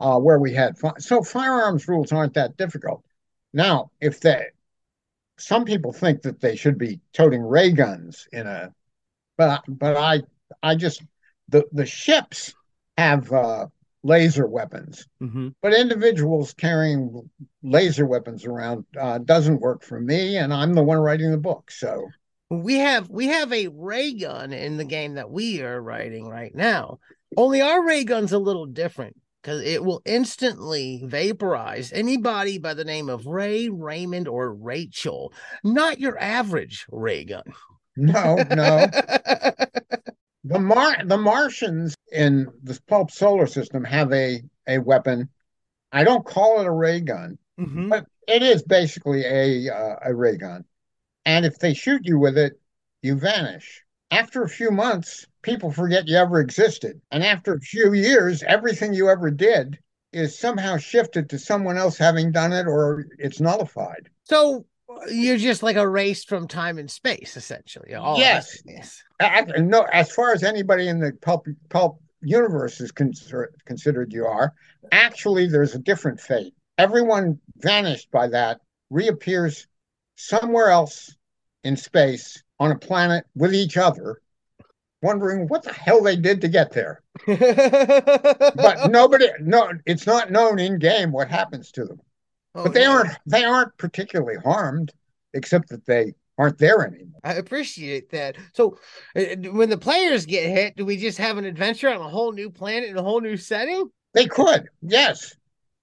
uh, 0.00 0.18
where 0.18 0.38
we 0.38 0.54
had 0.54 0.78
fi- 0.78 0.98
so 0.98 1.22
firearms 1.22 1.88
rules 1.88 2.12
aren't 2.12 2.34
that 2.34 2.56
difficult. 2.56 3.04
Now, 3.52 3.90
if 4.00 4.20
they 4.20 4.46
some 5.38 5.64
people 5.64 5.92
think 5.92 6.22
that 6.22 6.40
they 6.40 6.56
should 6.56 6.78
be 6.78 7.00
toting 7.12 7.42
ray 7.42 7.72
guns 7.72 8.28
in 8.32 8.46
a, 8.46 8.72
but 9.36 9.62
but 9.68 9.96
I 9.96 10.22
I 10.62 10.74
just 10.76 11.02
the 11.48 11.64
the 11.72 11.86
ships 11.86 12.54
have 12.96 13.32
uh, 13.32 13.66
laser 14.02 14.46
weapons, 14.46 15.06
mm-hmm. 15.22 15.48
but 15.60 15.74
individuals 15.74 16.54
carrying 16.54 17.28
laser 17.62 18.06
weapons 18.06 18.44
around 18.44 18.84
uh, 19.00 19.18
doesn't 19.18 19.60
work 19.60 19.82
for 19.82 20.00
me, 20.00 20.36
and 20.36 20.52
I'm 20.52 20.74
the 20.74 20.82
one 20.82 20.98
writing 20.98 21.30
the 21.30 21.38
book. 21.38 21.70
So 21.70 22.06
we 22.50 22.78
have 22.78 23.08
we 23.08 23.28
have 23.28 23.52
a 23.52 23.68
ray 23.68 24.12
gun 24.14 24.52
in 24.52 24.76
the 24.76 24.84
game 24.84 25.14
that 25.14 25.30
we 25.30 25.62
are 25.62 25.80
writing 25.80 26.28
right 26.28 26.54
now. 26.54 26.98
Only 27.36 27.62
our 27.62 27.84
ray 27.84 28.04
gun's 28.04 28.32
a 28.32 28.38
little 28.38 28.66
different 28.66 29.16
because 29.42 29.62
it 29.62 29.82
will 29.82 30.02
instantly 30.04 31.02
vaporize 31.04 31.92
anybody 31.92 32.58
by 32.58 32.74
the 32.74 32.84
name 32.84 33.08
of 33.08 33.26
Ray, 33.26 33.68
Raymond, 33.68 34.28
or 34.28 34.54
Rachel. 34.54 35.32
Not 35.64 35.98
your 35.98 36.18
average 36.18 36.86
ray 36.90 37.24
gun. 37.24 37.42
No, 37.96 38.36
no. 38.36 38.86
The 40.44 40.58
Mar 40.58 41.04
the 41.04 41.18
Martians 41.18 41.94
in 42.10 42.48
the 42.62 42.78
pulp 42.88 43.10
solar 43.10 43.46
system 43.46 43.84
have 43.84 44.12
a 44.12 44.42
a 44.66 44.78
weapon. 44.78 45.28
I 45.92 46.04
don't 46.04 46.26
call 46.26 46.60
it 46.60 46.66
a 46.66 46.70
ray 46.70 47.00
gun, 47.00 47.38
mm-hmm. 47.58 47.88
but 47.88 48.06
it 48.26 48.42
is 48.42 48.62
basically 48.62 49.24
a 49.24 49.72
uh, 49.72 49.96
a 50.02 50.14
ray 50.14 50.36
gun. 50.36 50.64
And 51.24 51.46
if 51.46 51.58
they 51.58 51.74
shoot 51.74 52.02
you 52.04 52.18
with 52.18 52.36
it, 52.36 52.60
you 53.02 53.16
vanish. 53.16 53.84
After 54.10 54.42
a 54.42 54.48
few 54.48 54.70
months, 54.70 55.26
people 55.42 55.70
forget 55.70 56.08
you 56.08 56.16
ever 56.16 56.40
existed. 56.40 57.00
And 57.10 57.22
after 57.22 57.54
a 57.54 57.60
few 57.60 57.92
years, 57.92 58.42
everything 58.42 58.94
you 58.94 59.08
ever 59.08 59.30
did 59.30 59.78
is 60.12 60.38
somehow 60.38 60.76
shifted 60.76 61.30
to 61.30 61.38
someone 61.38 61.78
else 61.78 61.96
having 61.96 62.32
done 62.32 62.52
it 62.52 62.66
or 62.66 63.06
it's 63.18 63.40
nullified. 63.40 64.10
So 64.24 64.66
you're 65.10 65.36
just 65.36 65.62
like 65.62 65.76
erased 65.76 66.28
from 66.28 66.48
time 66.48 66.78
and 66.78 66.90
space, 66.90 67.36
essentially. 67.36 67.94
All 67.94 68.18
yes. 68.18 68.62
yes. 68.66 69.02
no, 69.58 69.82
as 69.92 70.12
far 70.12 70.32
as 70.32 70.42
anybody 70.42 70.88
in 70.88 70.98
the 70.98 71.12
pulp 71.22 71.46
pulp 71.68 72.00
universe 72.20 72.80
is 72.80 72.92
considered, 72.92 73.54
considered 73.66 74.12
you 74.12 74.26
are, 74.26 74.52
actually 74.90 75.46
there's 75.46 75.74
a 75.74 75.78
different 75.78 76.20
fate. 76.20 76.54
Everyone 76.78 77.38
vanished 77.56 78.10
by 78.10 78.28
that 78.28 78.60
reappears 78.90 79.66
somewhere 80.16 80.70
else 80.70 81.14
in 81.64 81.76
space 81.76 82.42
on 82.58 82.70
a 82.70 82.78
planet 82.78 83.24
with 83.34 83.54
each 83.54 83.76
other, 83.76 84.20
wondering 85.02 85.48
what 85.48 85.62
the 85.62 85.72
hell 85.72 86.02
they 86.02 86.16
did 86.16 86.40
to 86.40 86.48
get 86.48 86.72
there. 86.72 87.02
but 87.26 88.90
nobody, 88.90 89.26
no, 89.40 89.70
it's 89.86 90.06
not 90.06 90.30
known 90.30 90.58
in 90.58 90.78
game 90.78 91.12
what 91.12 91.28
happens 91.28 91.72
to 91.72 91.84
them. 91.84 92.00
Oh, 92.54 92.64
but 92.64 92.74
they 92.74 92.82
yeah. 92.82 92.90
aren't 92.90 93.18
they 93.26 93.44
aren't 93.44 93.76
particularly 93.78 94.38
harmed, 94.42 94.92
except 95.34 95.68
that 95.70 95.86
they 95.86 96.14
aren't 96.38 96.58
there 96.58 96.86
anymore. 96.86 97.20
I 97.24 97.34
appreciate 97.34 98.10
that. 98.10 98.36
So, 98.54 98.78
uh, 99.16 99.36
when 99.52 99.70
the 99.70 99.78
players 99.78 100.26
get 100.26 100.50
hit, 100.50 100.76
do 100.76 100.84
we 100.84 100.96
just 100.96 101.18
have 101.18 101.38
an 101.38 101.44
adventure 101.44 101.88
on 101.88 102.00
a 102.00 102.08
whole 102.08 102.32
new 102.32 102.50
planet 102.50 102.90
in 102.90 102.96
a 102.96 103.02
whole 103.02 103.20
new 103.20 103.36
setting? 103.36 103.90
They 104.14 104.26
could, 104.26 104.68
yes. 104.82 105.34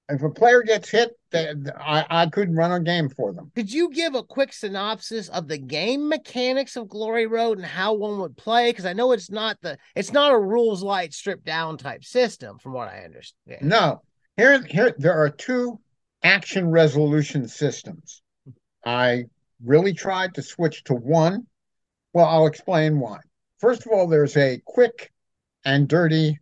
If 0.09 0.23
a 0.23 0.29
player 0.29 0.63
gets 0.63 0.89
hit, 0.89 1.11
they, 1.29 1.53
I, 1.79 2.05
I 2.09 2.25
could 2.25 2.55
run 2.55 2.71
a 2.71 2.79
game 2.79 3.09
for 3.09 3.31
them. 3.31 3.51
Could 3.55 3.71
you 3.71 3.91
give 3.91 4.15
a 4.15 4.23
quick 4.23 4.53
synopsis 4.53 5.29
of 5.29 5.47
the 5.47 5.59
game 5.59 6.09
mechanics 6.09 6.75
of 6.75 6.89
Glory 6.89 7.27
Road 7.27 7.59
and 7.59 7.65
how 7.65 7.93
one 7.93 8.19
would 8.19 8.35
play? 8.35 8.71
Because 8.71 8.87
I 8.87 8.93
know 8.93 9.11
it's 9.11 9.29
not 9.29 9.57
the 9.61 9.77
it's 9.95 10.11
not 10.11 10.33
a 10.33 10.39
rules 10.39 10.81
light 10.81 11.13
stripped 11.13 11.45
down 11.45 11.77
type 11.77 12.03
system, 12.03 12.57
from 12.57 12.73
what 12.73 12.89
I 12.89 13.03
understand. 13.03 13.61
No, 13.61 14.01
here 14.35 14.63
here 14.63 14.95
there 14.97 15.13
are 15.13 15.29
two 15.29 15.79
action 16.23 16.69
resolution 16.69 17.47
systems. 17.47 18.21
I 18.85 19.25
really 19.63 19.93
tried 19.93 20.35
to 20.35 20.41
switch 20.41 20.83
to 20.85 20.93
one. 20.93 21.47
Well, 22.13 22.25
I'll 22.25 22.47
explain 22.47 22.99
why. 22.99 23.19
First 23.59 23.85
of 23.85 23.91
all, 23.91 24.07
there's 24.07 24.37
a 24.37 24.61
quick 24.65 25.11
and 25.65 25.87
dirty 25.87 26.39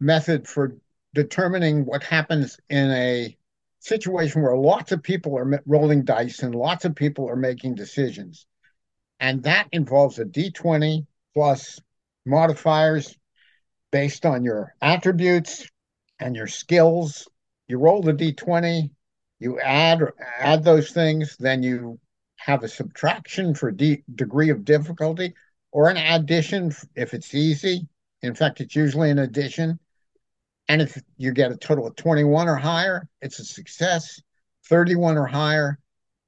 method 0.00 0.46
for 0.46 0.76
determining 1.14 1.84
what 1.84 2.02
happens 2.02 2.58
in 2.68 2.90
a 2.90 3.36
situation 3.80 4.42
where 4.42 4.56
lots 4.56 4.92
of 4.92 5.02
people 5.02 5.36
are 5.38 5.62
rolling 5.66 6.04
dice 6.04 6.42
and 6.42 6.54
lots 6.54 6.84
of 6.84 6.94
people 6.94 7.28
are 7.28 7.36
making 7.36 7.74
decisions. 7.74 8.46
And 9.20 9.42
that 9.44 9.68
involves 9.72 10.18
a 10.18 10.24
d20 10.24 11.06
plus 11.34 11.80
modifiers 12.26 13.16
based 13.90 14.26
on 14.26 14.44
your 14.44 14.74
attributes 14.82 15.68
and 16.20 16.36
your 16.36 16.46
skills. 16.46 17.28
You 17.68 17.78
roll 17.78 18.02
the 18.02 18.12
d20, 18.12 18.90
you 19.38 19.60
add 19.60 20.02
add 20.38 20.64
those 20.64 20.90
things, 20.90 21.36
then 21.38 21.62
you 21.62 21.98
have 22.36 22.62
a 22.62 22.68
subtraction 22.68 23.54
for 23.54 23.70
de- 23.70 24.04
degree 24.14 24.50
of 24.50 24.64
difficulty 24.64 25.34
or 25.72 25.88
an 25.88 25.96
addition 25.96 26.74
if 26.94 27.14
it's 27.14 27.34
easy. 27.34 27.86
In 28.22 28.34
fact, 28.34 28.60
it's 28.60 28.74
usually 28.74 29.10
an 29.10 29.18
addition. 29.18 29.78
And 30.68 30.82
if 30.82 31.00
you 31.16 31.32
get 31.32 31.52
a 31.52 31.56
total 31.56 31.86
of 31.86 31.96
21 31.96 32.48
or 32.48 32.56
higher, 32.56 33.08
it's 33.20 33.38
a 33.38 33.44
success. 33.44 34.20
31 34.68 35.16
or 35.16 35.26
higher, 35.26 35.78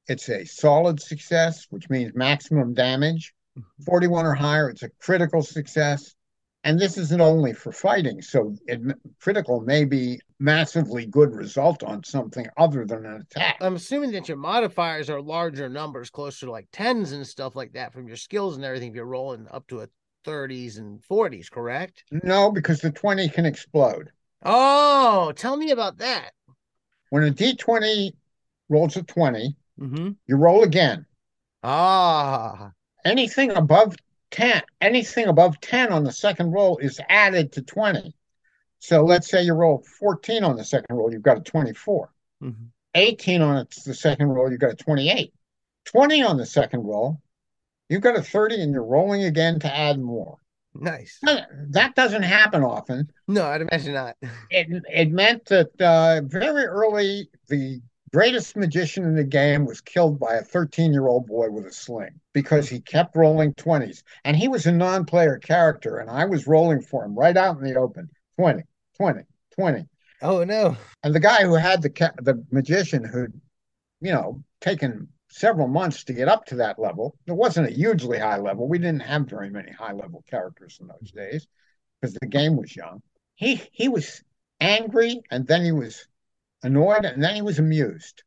it's 0.07 0.29
a 0.29 0.45
solid 0.45 1.01
success, 1.01 1.67
which 1.71 1.91
means 1.91 2.13
maximum 2.15 2.75
damage. 2.75 3.35
Mm-hmm. 3.59 3.83
41 3.85 4.27
or 4.27 4.35
higher, 4.35 4.71
it's 4.71 4.83
a 4.83 4.89
critical 5.01 5.43
success. 5.43 6.15
And 6.63 6.79
this 6.79 6.99
isn't 6.99 7.21
only 7.21 7.55
for 7.55 7.73
fighting. 7.73 8.21
So 8.21 8.55
it, 8.67 8.81
critical 9.19 9.61
may 9.61 9.85
be 9.85 10.21
massively 10.39 11.07
good 11.07 11.35
result 11.35 11.83
on 11.83 12.05
something 12.05 12.47
other 12.57 12.85
than 12.85 13.07
an 13.07 13.23
attack. 13.23 13.57
I'm 13.61 13.77
assuming 13.77 14.13
that 14.13 14.29
your 14.29 14.37
modifiers 14.37 15.09
are 15.09 15.23
larger 15.23 15.71
numbers, 15.71 16.11
closer 16.11 16.47
to 16.47 16.53
like 16.53 16.69
tens 16.71 17.13
and 17.13 17.27
stuff 17.27 17.57
like 17.57 17.73
that 17.73 17.95
from 17.95 18.09
your 18.09 18.17
skills 18.17 18.57
and 18.57 18.65
everything. 18.65 18.91
If 18.91 18.95
you're 18.95 19.07
rolling 19.07 19.47
up 19.51 19.67
to 19.69 19.81
a 19.81 19.89
30s 20.27 20.79
and 20.79 21.01
40s, 21.03 21.51
correct? 21.51 22.05
No, 22.11 22.51
because 22.51 22.81
the 22.81 22.91
20 22.91 23.29
can 23.31 23.47
explode. 23.47 24.11
Oh, 24.45 25.33
tell 25.37 25.57
me 25.57 25.71
about 25.71 25.99
that. 25.99 26.33
When 27.11 27.25
a 27.25 27.31
d20 27.31 28.13
rolls 28.69 28.97
a 28.97 29.03
20, 29.03 29.57
mm-hmm. 29.81 30.11
you 30.27 30.37
roll 30.37 30.63
again. 30.63 31.07
Ah. 31.63 32.73
Anything 33.05 33.51
above 33.53 33.97
10, 34.31 34.63
anything 34.81 35.27
above 35.27 35.61
10 35.61 35.93
on 35.93 36.05
the 36.05 36.13
second 36.13 36.53
roll 36.53 36.79
is 36.79 37.01
added 37.09 37.53
to 37.53 37.63
20. 37.63 38.15
So 38.79 39.05
let's 39.05 39.29
say 39.29 39.43
you 39.43 39.55
roll 39.55 39.85
14 39.99 40.45
on 40.45 40.57
the 40.57 40.65
second 40.65 40.97
roll, 40.97 41.13
you've 41.13 41.23
got 41.23 41.39
a 41.39 41.43
24. 41.43 42.11
Mm-hmm. 42.43 42.65
18 42.95 43.43
on 43.43 43.67
the 43.85 43.95
second 43.95 44.29
roll, 44.29 44.51
you've 44.51 44.61
got 44.61 44.73
a 44.73 44.77
28. 44.77 45.33
20 45.85 46.23
on 46.23 46.37
the 46.37 46.47
second 46.47 46.85
roll, 46.85 47.21
you've 47.89 48.01
got 48.01 48.19
a 48.19 48.23
30 48.23 48.63
and 48.63 48.73
you're 48.73 48.85
rolling 48.85 49.25
again 49.25 49.61
to 49.61 49.75
add 49.75 50.01
more. 50.01 50.39
Nice. 50.75 51.19
That 51.71 51.95
doesn't 51.97 52.23
happen 52.23 52.63
often. 52.63 53.11
No, 53.27 53.45
I'd 53.45 53.63
imagine 53.63 53.95
not. 53.95 54.17
It 54.51 54.83
it 54.89 55.11
meant 55.11 55.47
that 55.47 55.81
uh, 55.81 56.23
very 56.25 56.65
early 56.65 57.29
the 57.49 57.81
greatest 58.13 58.57
magician 58.57 59.05
in 59.05 59.15
the 59.15 59.25
game 59.25 59.65
was 59.65 59.81
killed 59.81 60.19
by 60.19 60.35
a 60.35 60.43
13 60.43 60.93
year 60.93 61.07
old 61.07 61.27
boy 61.27 61.51
with 61.51 61.67
a 61.67 61.73
sling 61.73 62.21
because 62.33 62.69
he 62.69 62.81
kept 62.81 63.17
rolling 63.17 63.55
20s 63.55 64.03
and 64.25 64.37
he 64.37 64.49
was 64.49 64.67
a 64.67 64.73
non-player 64.73 65.39
character 65.39 65.99
and 65.99 66.11
i 66.11 66.25
was 66.25 66.47
rolling 66.47 66.81
for 66.81 67.05
him 67.05 67.15
right 67.15 67.37
out 67.37 67.57
in 67.59 67.65
the 67.65 67.77
open 67.77 68.09
20 68.37 68.63
20 68.97 69.23
20 69.55 69.87
oh 70.23 70.45
no 70.45 70.77
and 71.03 71.15
the 71.15 71.21
guy 71.21 71.43
who 71.43 71.55
had 71.55 71.83
the 71.83 72.13
the 72.23 72.45
magician 72.51 73.05
who'd 73.05 73.41
you 74.01 74.13
know 74.13 74.43
taken 74.61 75.09
several 75.31 75.69
months 75.69 76.05
to 76.05 76.13
get 76.13 76.29
up 76.29 76.45
to 76.47 76.57
that 76.57 76.79
level. 76.79 77.17
It 77.27 77.33
wasn't 77.33 77.69
a 77.69 77.73
hugely 77.73 78.19
high 78.19 78.39
level. 78.39 78.69
We 78.69 78.79
didn't 78.79 79.03
have 79.03 79.29
very 79.29 79.49
many 79.49 79.73
high 79.73 79.93
level 79.93 80.25
characters 80.29 80.79
in 80.81 80.89
those 80.89 81.13
days 81.13 81.47
because 82.01 82.15
the 82.15 82.27
game 82.27 82.57
was 82.57 82.75
young. 82.75 83.01
He 83.37 83.63
he 83.73 83.89
was 83.89 84.23
angry 84.61 85.23
and 85.31 85.47
then 85.47 85.65
he 85.65 85.73
was 85.73 86.07
annoyed 86.63 87.05
and 87.05 87.23
then 87.23 87.35
he 87.35 87.43
was 87.43 87.59
amused. 87.59 88.23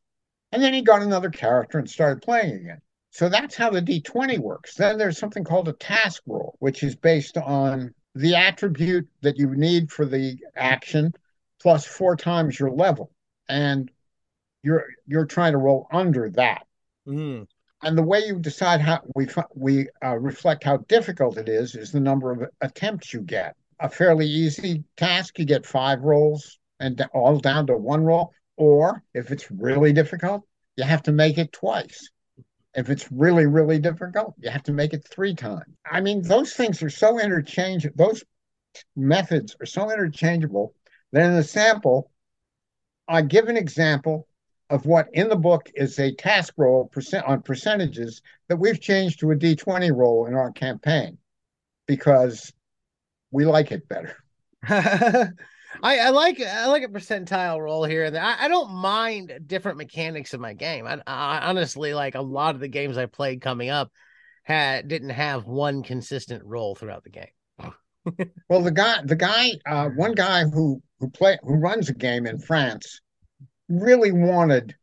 And 0.52 0.62
then 0.62 0.74
he 0.74 0.82
got 0.82 1.02
another 1.02 1.30
character 1.30 1.80
and 1.80 1.90
started 1.90 2.22
playing 2.22 2.56
again. 2.56 2.82
So 3.10 3.30
that's 3.30 3.56
how 3.56 3.70
the 3.70 3.82
D20 3.82 4.40
works. 4.40 4.76
Then 4.76 4.98
there's 4.98 5.18
something 5.18 5.44
called 5.44 5.68
a 5.68 5.74
task 5.74 6.24
rule, 6.26 6.56
which 6.60 6.84
is 6.84 6.96
based 6.96 7.38
on 7.38 7.94
the 8.16 8.36
attribute 8.36 9.08
that 9.22 9.38
you 9.38 9.56
need 9.56 9.92
for 9.92 10.06
the 10.06 10.38
action 10.56 11.14
plus 11.62 11.86
four 11.86 12.16
times 12.16 12.60
your 12.60 12.72
level. 12.72 13.12
And 13.50 13.92
you're 14.64 14.86
you're 15.06 15.26
trying 15.26 15.52
to 15.52 15.58
roll 15.58 15.88
under 15.92 16.30
that. 16.32 16.66
Mm. 17.08 17.48
And 17.84 17.98
the 17.98 18.04
way 18.04 18.22
you 18.26 18.40
decide 18.40 18.82
how 18.82 19.02
we 19.16 19.28
we 19.56 19.90
uh, 20.04 20.18
reflect 20.18 20.64
how 20.64 20.78
difficult 20.78 21.38
it 21.38 21.50
is 21.50 21.76
is 21.76 21.92
the 21.92 22.00
number 22.00 22.32
of 22.32 22.50
attempts 22.62 23.14
you 23.14 23.22
get. 23.22 23.56
A 23.80 23.90
fairly 23.90 24.26
easy 24.26 24.84
task, 24.98 25.38
you 25.38 25.46
get 25.46 25.66
five 25.66 26.02
rolls 26.02 26.58
and 26.80 27.02
all 27.14 27.38
down 27.40 27.68
to 27.68 27.78
one 27.78 28.04
roll. 28.04 28.34
Or 28.58 29.04
if 29.14 29.32
it's 29.32 29.50
really 29.50 29.94
difficult, 29.94 30.44
you 30.76 30.84
have 30.84 31.04
to 31.04 31.12
make 31.12 31.38
it 31.38 31.52
twice. 31.52 32.10
If 32.76 32.90
it's 32.90 33.12
really, 33.12 33.46
really 33.46 33.80
difficult, 33.80 34.34
you 34.40 34.50
have 34.50 34.64
to 34.64 34.74
make 34.74 34.94
it 34.94 35.08
three 35.08 35.36
times. 35.36 35.76
I 35.90 36.02
mean, 36.02 36.24
those 36.24 36.54
things 36.54 36.82
are 36.82 36.90
so 36.90 37.20
interchangeable. 37.20 38.06
Those 38.06 38.24
methods 38.96 39.56
are 39.60 39.66
so 39.66 39.92
interchangeable 39.92 40.74
that 41.12 41.26
in 41.26 41.36
the 41.36 41.44
sample, 41.44 42.12
I 43.08 43.22
give 43.22 43.48
an 43.48 43.58
example 43.58 44.28
of 44.70 44.86
what 44.86 45.08
in 45.14 45.30
the 45.30 45.36
book 45.36 45.70
is 45.76 46.00
a 46.00 46.16
task 46.16 46.56
roll 46.58 46.86
percent 46.86 47.26
on 47.26 47.44
percentages 47.44 48.22
that 48.50 48.58
we've 48.58 48.82
changed 48.82 49.20
to 49.20 49.32
a 49.32 49.36
D20 49.36 49.96
roll 49.96 50.26
in 50.26 50.34
our 50.34 50.52
campaign 50.52 51.18
because 51.86 52.52
we 53.30 53.46
like 53.46 53.72
it 53.72 53.88
better. 53.88 54.16
I, 55.82 56.00
I, 56.00 56.10
like 56.10 56.40
I 56.42 56.68
like 56.68 56.84
a 56.84 56.88
percentile 56.88 57.60
roll 57.60 57.84
here. 57.84 58.12
I, 58.14 58.46
I 58.46 58.48
don't 58.48 58.72
mind 58.72 59.34
different 59.48 59.78
mechanics 59.78 60.34
in 60.34 60.42
my 60.42 60.54
game. 60.54 60.86
I, 60.86 61.02
I, 61.08 61.50
honestly 61.50 61.94
like 61.94 62.16
a 62.16 62.22
lot 62.22 62.56
of 62.56 62.62
the 62.62 62.68
games 62.68 62.98
I 62.98 63.06
played 63.06 63.42
coming 63.42 63.70
up 63.70 63.92
had 64.44 64.88
didn't 64.88 65.10
have 65.10 65.46
one 65.46 65.84
consistent 65.84 66.44
roll 66.46 66.76
throughout 66.76 67.04
the 67.04 67.10
game. 67.10 67.74
well, 68.50 68.62
the 68.62 68.72
guy, 68.72 69.02
the 69.06 69.16
guy, 69.16 69.52
uh, 69.66 69.90
one 69.90 70.14
guy 70.14 70.44
who 70.44 70.82
who 71.00 71.10
play 71.10 71.38
who 71.44 71.56
runs 71.56 71.90
a 71.90 71.94
game 71.94 72.26
in 72.26 72.38
France 72.38 73.02
really 73.70 74.12
wanted 74.12 74.76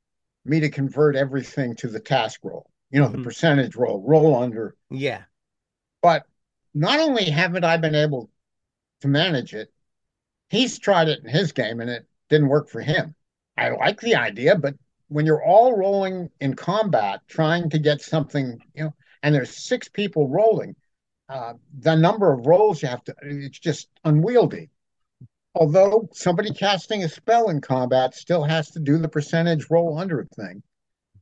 me 0.45 0.61
to 0.61 0.71
convert 0.71 1.17
everything 1.17 1.77
to 1.77 1.89
the 1.89 2.01
task 2.01 2.41
roll, 2.43 2.71
you 2.91 3.01
know, 3.01 3.07
mm-hmm. 3.07 3.19
the 3.19 3.23
percentage 3.23 3.77
roll, 3.77 4.03
roll 4.07 4.35
under. 4.35 4.75
Yeah. 4.91 5.23
But 6.03 6.25
not 6.75 6.99
only 6.99 7.25
haven't 7.25 7.65
I 7.65 7.77
been 7.77 7.95
able 7.95 8.31
to 9.03 9.09
manage 9.09 9.55
it, 9.55 9.73
he's 10.51 10.79
tried 10.79 11.09
it 11.09 11.21
in 11.25 11.31
his 11.31 11.53
game 11.53 11.81
and 11.81 11.89
it 11.89 12.07
didn't 12.29 12.49
work 12.49 12.69
for 12.69 12.81
him. 12.81 13.15
I 13.57 13.71
like 13.71 14.01
the 14.01 14.17
idea, 14.17 14.57
but 14.57 14.75
when 15.09 15.25
you're 15.25 15.45
all 15.45 15.77
rolling 15.77 16.31
in 16.41 16.55
combat, 16.55 17.21
trying 17.27 17.71
to 17.71 17.79
get 17.79 18.03
something, 18.03 18.59
you 18.75 18.85
know, 18.85 18.95
and 19.23 19.35
there's 19.35 19.57
six 19.57 19.89
people 19.89 20.29
rolling, 20.29 20.77
uh, 21.29 21.55
the 21.79 21.95
number 21.95 22.33
of 22.33 22.47
rolls 22.47 22.83
you 22.83 22.89
have 22.89 23.05
to, 23.05 23.15
it's 23.23 23.59
just 23.59 23.89
unwieldy. 24.05 24.71
Although 25.55 26.09
somebody 26.13 26.53
casting 26.53 27.03
a 27.03 27.09
spell 27.09 27.51
in 27.51 27.61
combat 27.61 28.15
still 28.15 28.45
has 28.45 28.71
to 28.73 28.81
do 28.81 28.99
the 28.99 29.09
percentage 29.09 29.69
roll 29.69 29.99
under 29.99 30.25
thing 30.37 30.63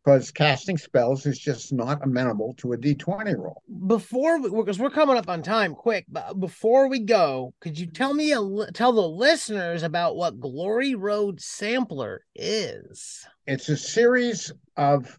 because 0.05 0.31
casting 0.31 0.79
spells 0.79 1.27
is 1.27 1.39
just 1.39 1.73
not 1.73 2.03
amenable 2.03 2.55
to 2.59 2.73
a 2.73 2.77
d20 2.77 3.37
roll. 3.37 3.63
Before, 3.87 4.41
because 4.41 4.79
we're 4.79 4.91
coming 4.91 5.17
up 5.17 5.29
on 5.29 5.43
time, 5.43 5.75
quick. 5.75 6.07
But 6.09 6.39
before 6.39 6.89
we 6.89 7.01
go, 7.01 7.55
could 7.61 7.79
you 7.79 7.87
tell 7.87 8.15
me 8.15 8.33
a 8.33 8.73
tell 8.73 8.93
the 8.93 9.09
listeners 9.09 9.83
about 9.83 10.17
what 10.17 10.41
Glory 10.41 10.95
Road 10.95 11.41
Sampler 11.41 12.23
is? 12.35 13.27
It's 13.47 13.69
a 13.69 13.77
series 13.77 14.53
of 14.77 15.19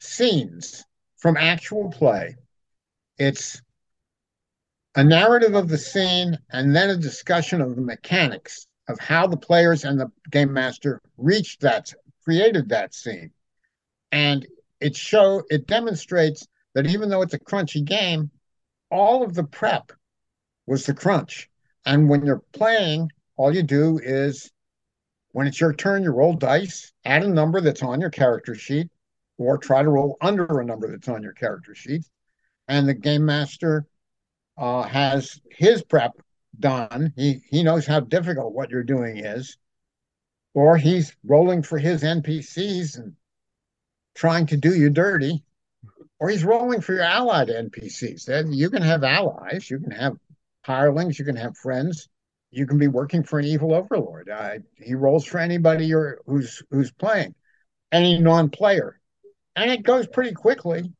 scenes 0.00 0.84
from 1.16 1.36
actual 1.36 1.90
play. 1.90 2.36
It's 3.18 3.62
a 4.96 5.04
narrative 5.04 5.54
of 5.54 5.68
the 5.68 5.78
scene 5.78 6.38
and 6.50 6.74
then 6.74 6.90
a 6.90 6.96
discussion 6.96 7.60
of 7.60 7.74
the 7.76 7.82
mechanics 7.82 8.66
of 8.88 8.98
how 8.98 9.26
the 9.26 9.36
players 9.36 9.84
and 9.84 9.98
the 9.98 10.10
game 10.30 10.52
master 10.52 11.00
reached 11.16 11.60
that 11.60 11.92
created 12.22 12.68
that 12.68 12.94
scene 12.94 13.30
and 14.14 14.46
it 14.80 14.94
show 14.94 15.42
it 15.50 15.66
demonstrates 15.66 16.46
that 16.74 16.86
even 16.86 17.08
though 17.08 17.22
it's 17.22 17.34
a 17.34 17.38
crunchy 17.38 17.84
game 17.84 18.30
all 18.90 19.24
of 19.24 19.34
the 19.34 19.42
prep 19.42 19.90
was 20.66 20.86
the 20.86 20.94
crunch. 20.94 21.50
And 21.84 22.08
when 22.08 22.24
you're 22.24 22.44
playing 22.52 23.10
all 23.36 23.52
you 23.52 23.64
do 23.64 23.98
is 24.00 24.52
when 25.32 25.48
it's 25.48 25.60
your 25.60 25.74
turn 25.74 26.04
you 26.04 26.12
roll 26.12 26.34
dice 26.34 26.92
add 27.04 27.24
a 27.24 27.28
number 27.28 27.60
that's 27.60 27.82
on 27.82 28.00
your 28.00 28.10
character 28.10 28.54
sheet 28.54 28.88
or 29.36 29.58
try 29.58 29.82
to 29.82 29.90
roll 29.90 30.16
under 30.20 30.60
a 30.60 30.64
number 30.64 30.88
that's 30.88 31.08
on 31.08 31.24
your 31.24 31.32
character 31.32 31.74
sheet. 31.74 32.08
And 32.68 32.88
the 32.88 32.94
game 32.94 33.26
master 33.26 33.84
uh, 34.56 34.82
has 34.82 35.40
his 35.50 35.82
prep 35.82 36.12
done. 36.60 37.12
He 37.16 37.40
he 37.50 37.64
knows 37.64 37.84
how 37.84 37.98
difficult 37.98 38.54
what 38.54 38.70
you're 38.70 38.84
doing 38.84 39.16
is. 39.18 39.58
Or 40.54 40.76
he's 40.76 41.16
rolling 41.24 41.64
for 41.64 41.78
his 41.78 42.04
npcs 42.04 42.96
and 42.96 43.16
trying 44.14 44.46
to 44.46 44.56
do 44.56 44.74
you 44.74 44.90
dirty, 44.90 45.42
or 46.18 46.30
he's 46.30 46.44
rolling 46.44 46.80
for 46.80 46.94
your 46.94 47.02
allied 47.02 47.48
NPCs. 47.48 48.24
Then 48.24 48.52
you 48.52 48.70
can 48.70 48.82
have 48.82 49.04
allies, 49.04 49.70
you 49.70 49.78
can 49.78 49.90
have 49.90 50.16
hirelings, 50.62 51.18
you 51.18 51.24
can 51.24 51.36
have 51.36 51.56
friends, 51.56 52.08
you 52.50 52.66
can 52.66 52.78
be 52.78 52.88
working 52.88 53.24
for 53.24 53.38
an 53.38 53.44
evil 53.44 53.74
overlord. 53.74 54.28
Uh, 54.28 54.58
he 54.76 54.94
rolls 54.94 55.24
for 55.26 55.38
anybody 55.38 55.90
who's 56.26 56.62
who's 56.70 56.92
playing, 56.92 57.34
any 57.92 58.18
non-player, 58.18 58.98
and 59.56 59.70
it 59.70 59.82
goes 59.82 60.06
pretty 60.06 60.32
quickly. 60.32 60.92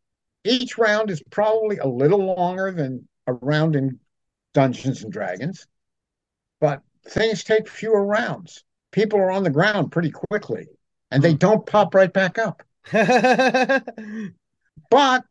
Each 0.45 0.77
round 0.77 1.11
is 1.11 1.23
probably 1.31 1.79
a 1.79 1.87
little 1.87 2.35
longer 2.35 2.71
than 2.71 3.09
a 3.27 3.33
round 3.33 3.77
in 3.77 3.99
Dungeons 4.53 5.03
and 5.03 5.13
Dragons, 5.13 5.67
but 6.61 6.83
things 7.07 7.45
take 7.45 7.69
fewer 7.69 8.05
rounds. 8.05 8.63
People 8.93 9.19
are 9.21 9.31
on 9.31 9.43
the 9.43 9.51
ground 9.51 9.91
pretty 9.91 10.11
quickly, 10.11 10.67
and 11.11 11.23
they 11.23 11.35
don't 11.35 11.65
pop 11.67 11.95
right 11.95 12.13
back 12.13 12.39
up. 12.39 12.63
but 14.91 15.25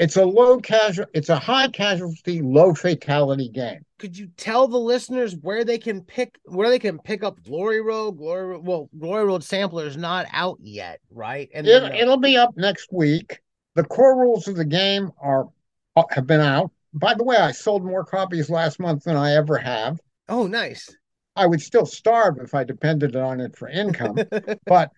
it's 0.00 0.16
a 0.16 0.24
low 0.24 0.58
casual 0.58 1.06
it's 1.12 1.28
a 1.28 1.38
high 1.38 1.68
casualty 1.68 2.40
low 2.40 2.74
fatality 2.74 3.50
game. 3.50 3.84
Could 3.98 4.16
you 4.16 4.28
tell 4.36 4.66
the 4.66 4.78
listeners 4.78 5.36
where 5.36 5.62
they 5.62 5.76
can 5.76 6.02
pick 6.02 6.38
where 6.44 6.70
they 6.70 6.78
can 6.78 6.98
pick 6.98 7.22
up 7.22 7.42
glory 7.44 7.82
road 7.82 8.12
glory 8.12 8.58
well 8.58 8.88
glory 8.98 9.26
road 9.26 9.44
sampler 9.44 9.86
is 9.86 9.96
not 9.96 10.26
out 10.32 10.58
yet 10.62 11.00
right? 11.10 11.50
And 11.52 11.66
it, 11.66 11.82
it'll 11.94 12.16
be 12.16 12.36
up 12.36 12.56
next 12.56 12.90
week. 12.92 13.40
The 13.74 13.84
core 13.84 14.18
rules 14.18 14.48
of 14.48 14.56
the 14.56 14.64
game 14.64 15.12
are 15.20 15.48
uh, 15.96 16.04
have 16.10 16.26
been 16.26 16.40
out. 16.40 16.70
By 16.94 17.14
the 17.14 17.24
way 17.24 17.36
i 17.36 17.52
sold 17.52 17.84
more 17.84 18.04
copies 18.04 18.48
last 18.48 18.80
month 18.80 19.04
than 19.04 19.16
i 19.16 19.34
ever 19.34 19.58
have. 19.58 20.00
Oh 20.28 20.46
nice. 20.46 20.88
I 21.36 21.46
would 21.46 21.60
still 21.60 21.86
starve 21.86 22.38
if 22.38 22.54
i 22.54 22.64
depended 22.64 23.16
on 23.16 23.40
it 23.40 23.54
for 23.54 23.68
income. 23.82 24.18
But 24.64 24.92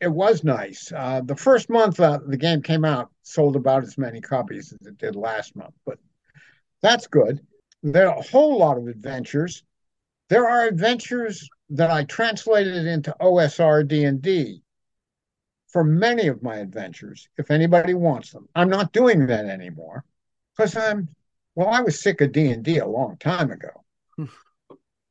it 0.00 0.08
was 0.08 0.44
nice. 0.44 0.92
Uh, 0.92 1.20
the 1.24 1.36
first 1.36 1.68
month 1.68 2.00
uh, 2.00 2.18
the 2.26 2.36
game 2.36 2.62
came 2.62 2.84
out, 2.84 3.10
sold 3.22 3.56
about 3.56 3.84
as 3.84 3.98
many 3.98 4.20
copies 4.20 4.72
as 4.72 4.86
it 4.86 4.98
did 4.98 5.14
last 5.14 5.54
month, 5.54 5.74
but 5.84 5.98
that's 6.82 7.06
good. 7.06 7.40
There 7.82 8.08
are 8.08 8.18
a 8.18 8.22
whole 8.22 8.58
lot 8.58 8.78
of 8.78 8.88
adventures. 8.88 9.62
There 10.28 10.48
are 10.48 10.66
adventures 10.66 11.48
that 11.70 11.90
I 11.90 12.04
translated 12.04 12.86
into 12.86 13.14
OSR 13.20 13.86
D&D 13.86 14.62
for 15.68 15.84
many 15.84 16.26
of 16.26 16.42
my 16.42 16.56
adventures, 16.56 17.28
if 17.38 17.50
anybody 17.50 17.94
wants 17.94 18.32
them. 18.32 18.48
I'm 18.54 18.68
not 18.68 18.92
doing 18.92 19.26
that 19.26 19.46
anymore 19.46 20.04
because 20.56 20.76
I'm, 20.76 21.08
well, 21.54 21.68
I 21.68 21.80
was 21.80 22.00
sick 22.00 22.20
of 22.20 22.32
D&D 22.32 22.78
a 22.78 22.86
long 22.86 23.16
time 23.18 23.50
ago. 23.50 23.70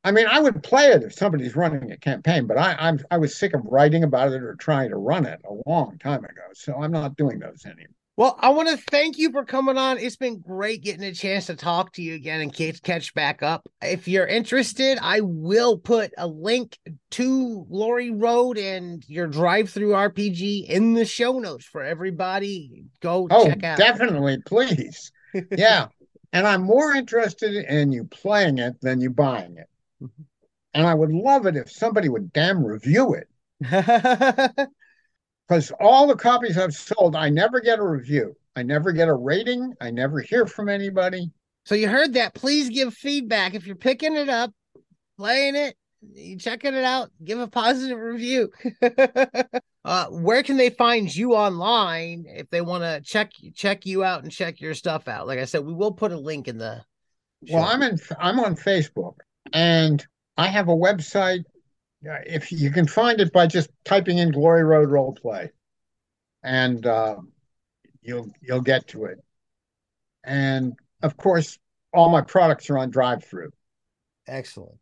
I 0.03 0.11
mean, 0.11 0.27
I 0.27 0.39
would 0.39 0.63
play 0.63 0.87
it 0.87 1.03
if 1.03 1.13
somebody's 1.13 1.55
running 1.55 1.91
a 1.91 1.97
campaign, 1.97 2.47
but 2.47 2.57
I, 2.57 2.75
I'm 2.79 2.99
I 3.11 3.17
was 3.17 3.37
sick 3.37 3.53
of 3.53 3.61
writing 3.65 4.03
about 4.03 4.31
it 4.31 4.41
or 4.41 4.55
trying 4.55 4.89
to 4.91 4.95
run 4.95 5.25
it 5.25 5.41
a 5.43 5.69
long 5.69 5.97
time 5.97 6.23
ago. 6.23 6.41
So 6.53 6.73
I'm 6.81 6.91
not 6.91 7.17
doing 7.17 7.39
those 7.39 7.65
anymore. 7.65 7.95
Well, 8.19 8.37
I 8.37 8.49
want 8.49 8.67
to 8.67 8.75
thank 8.75 9.17
you 9.17 9.31
for 9.31 9.45
coming 9.45 9.77
on. 9.77 9.97
It's 9.97 10.17
been 10.17 10.39
great 10.39 10.83
getting 10.83 11.05
a 11.05 11.13
chance 11.13 11.45
to 11.45 11.55
talk 11.55 11.93
to 11.93 12.01
you 12.01 12.15
again 12.15 12.41
and 12.41 12.53
catch 12.53 13.13
back 13.13 13.41
up. 13.41 13.65
If 13.81 14.09
you're 14.09 14.27
interested, 14.27 14.99
I 15.01 15.21
will 15.21 15.77
put 15.77 16.11
a 16.17 16.27
link 16.27 16.77
to 17.11 17.65
Glory 17.71 18.11
Road 18.11 18.57
and 18.57 19.05
your 19.07 19.29
DriveThruRPG 19.29 20.65
in 20.65 20.95
the 20.95 21.05
show 21.05 21.39
notes 21.39 21.63
for 21.63 21.81
everybody. 21.81 22.83
Go 22.99 23.29
oh, 23.31 23.45
check 23.47 23.63
out. 23.63 23.77
Definitely, 23.77 24.39
please. 24.45 25.11
Yeah. 25.55 25.87
and 26.33 26.45
I'm 26.45 26.63
more 26.63 26.93
interested 26.93 27.53
in 27.53 27.93
you 27.93 28.03
playing 28.03 28.57
it 28.57 28.81
than 28.81 28.99
you 28.99 29.11
buying 29.11 29.55
it. 29.55 29.69
Mm-hmm. 30.01 30.23
And 30.73 30.87
I 30.87 30.93
would 30.93 31.11
love 31.11 31.45
it 31.45 31.55
if 31.55 31.71
somebody 31.71 32.09
would 32.09 32.31
damn 32.31 32.63
review 32.63 33.15
it. 33.15 34.67
Because 35.49 35.71
all 35.79 36.05
the 36.05 36.15
copies 36.15 36.59
I've 36.59 36.75
sold, 36.75 37.15
I 37.15 37.29
never 37.29 37.59
get 37.59 37.79
a 37.79 37.83
review. 37.83 38.35
I 38.55 38.61
never 38.61 38.91
get 38.91 39.07
a 39.07 39.13
rating. 39.15 39.73
I 39.81 39.89
never 39.89 40.19
hear 40.19 40.45
from 40.45 40.69
anybody. 40.69 41.31
So 41.65 41.73
you 41.73 41.89
heard 41.89 42.13
that. 42.13 42.35
Please 42.35 42.69
give 42.69 42.93
feedback. 42.93 43.55
If 43.55 43.65
you're 43.65 43.75
picking 43.75 44.15
it 44.15 44.29
up, 44.29 44.51
playing 45.17 45.55
it, 45.55 45.75
you 46.13 46.37
checking 46.37 46.75
it 46.75 46.83
out, 46.83 47.09
give 47.23 47.39
a 47.39 47.47
positive 47.47 47.97
review. 47.97 48.51
uh, 49.85 50.05
where 50.07 50.43
can 50.43 50.57
they 50.57 50.69
find 50.69 51.13
you 51.13 51.33
online 51.33 52.25
if 52.27 52.47
they 52.51 52.61
want 52.61 52.83
to 52.83 53.01
check 53.01 53.31
check 53.55 53.87
you 53.87 54.03
out 54.03 54.21
and 54.21 54.31
check 54.31 54.61
your 54.61 54.75
stuff 54.75 55.07
out? 55.07 55.25
Like 55.25 55.39
I 55.39 55.45
said, 55.45 55.65
we 55.65 55.73
will 55.73 55.93
put 55.93 56.11
a 56.11 56.19
link 56.19 56.47
in 56.47 56.59
the. 56.59 56.83
Show. 57.47 57.55
Well, 57.55 57.65
I'm 57.65 57.81
in. 57.81 57.97
I'm 58.19 58.39
on 58.39 58.55
Facebook. 58.55 59.15
And 59.53 60.05
I 60.37 60.47
have 60.47 60.69
a 60.69 60.75
website. 60.75 61.43
If 62.01 62.51
you 62.51 62.71
can 62.71 62.87
find 62.87 63.19
it 63.19 63.33
by 63.33 63.47
just 63.47 63.69
typing 63.83 64.19
in 64.19 64.31
Glory 64.31 64.63
Road 64.63 64.89
Roleplay, 64.89 65.49
and 66.43 66.85
uh, 66.85 67.17
you'll 68.01 68.31
you'll 68.41 68.61
get 68.61 68.87
to 68.89 69.05
it. 69.05 69.19
And 70.23 70.73
of 71.01 71.17
course, 71.17 71.57
all 71.93 72.09
my 72.09 72.21
products 72.21 72.69
are 72.69 72.77
on 72.77 72.91
DriveThru. 72.91 73.49
Excellent. 74.27 74.77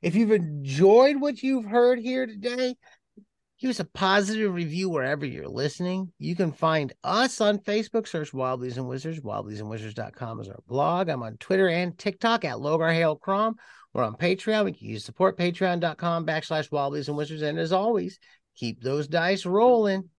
If 0.00 0.14
you've 0.14 0.30
enjoyed 0.30 1.20
what 1.20 1.42
you've 1.42 1.66
heard 1.66 1.98
here 1.98 2.24
today, 2.24 2.76
Give 3.60 3.68
us 3.68 3.80
a 3.80 3.84
positive 3.84 4.54
review 4.54 4.88
wherever 4.88 5.26
you're 5.26 5.46
listening. 5.46 6.10
You 6.18 6.34
can 6.34 6.50
find 6.50 6.94
us 7.04 7.42
on 7.42 7.58
Facebook. 7.58 8.08
Search 8.08 8.32
Wildlies 8.32 8.78
and 8.78 8.88
Wizards. 8.88 9.20
Wildliesandwizards.com 9.20 10.40
is 10.40 10.48
our 10.48 10.60
blog. 10.66 11.10
I'm 11.10 11.22
on 11.22 11.36
Twitter 11.36 11.68
and 11.68 11.96
TikTok 11.98 12.46
at 12.46 12.56
Logar 12.56 12.90
Hale 12.90 13.16
Crom. 13.16 13.56
We're 13.92 14.04
on 14.04 14.14
Patreon. 14.16 14.64
We 14.64 14.72
can 14.72 14.86
use 14.86 15.04
support 15.04 15.36
patreon.com 15.36 16.26
backslash 16.26 16.70
Wildlies 16.70 17.08
and 17.08 17.16
Wizards. 17.16 17.42
And 17.42 17.58
as 17.58 17.72
always, 17.72 18.18
keep 18.56 18.82
those 18.82 19.08
dice 19.08 19.44
rolling. 19.44 20.08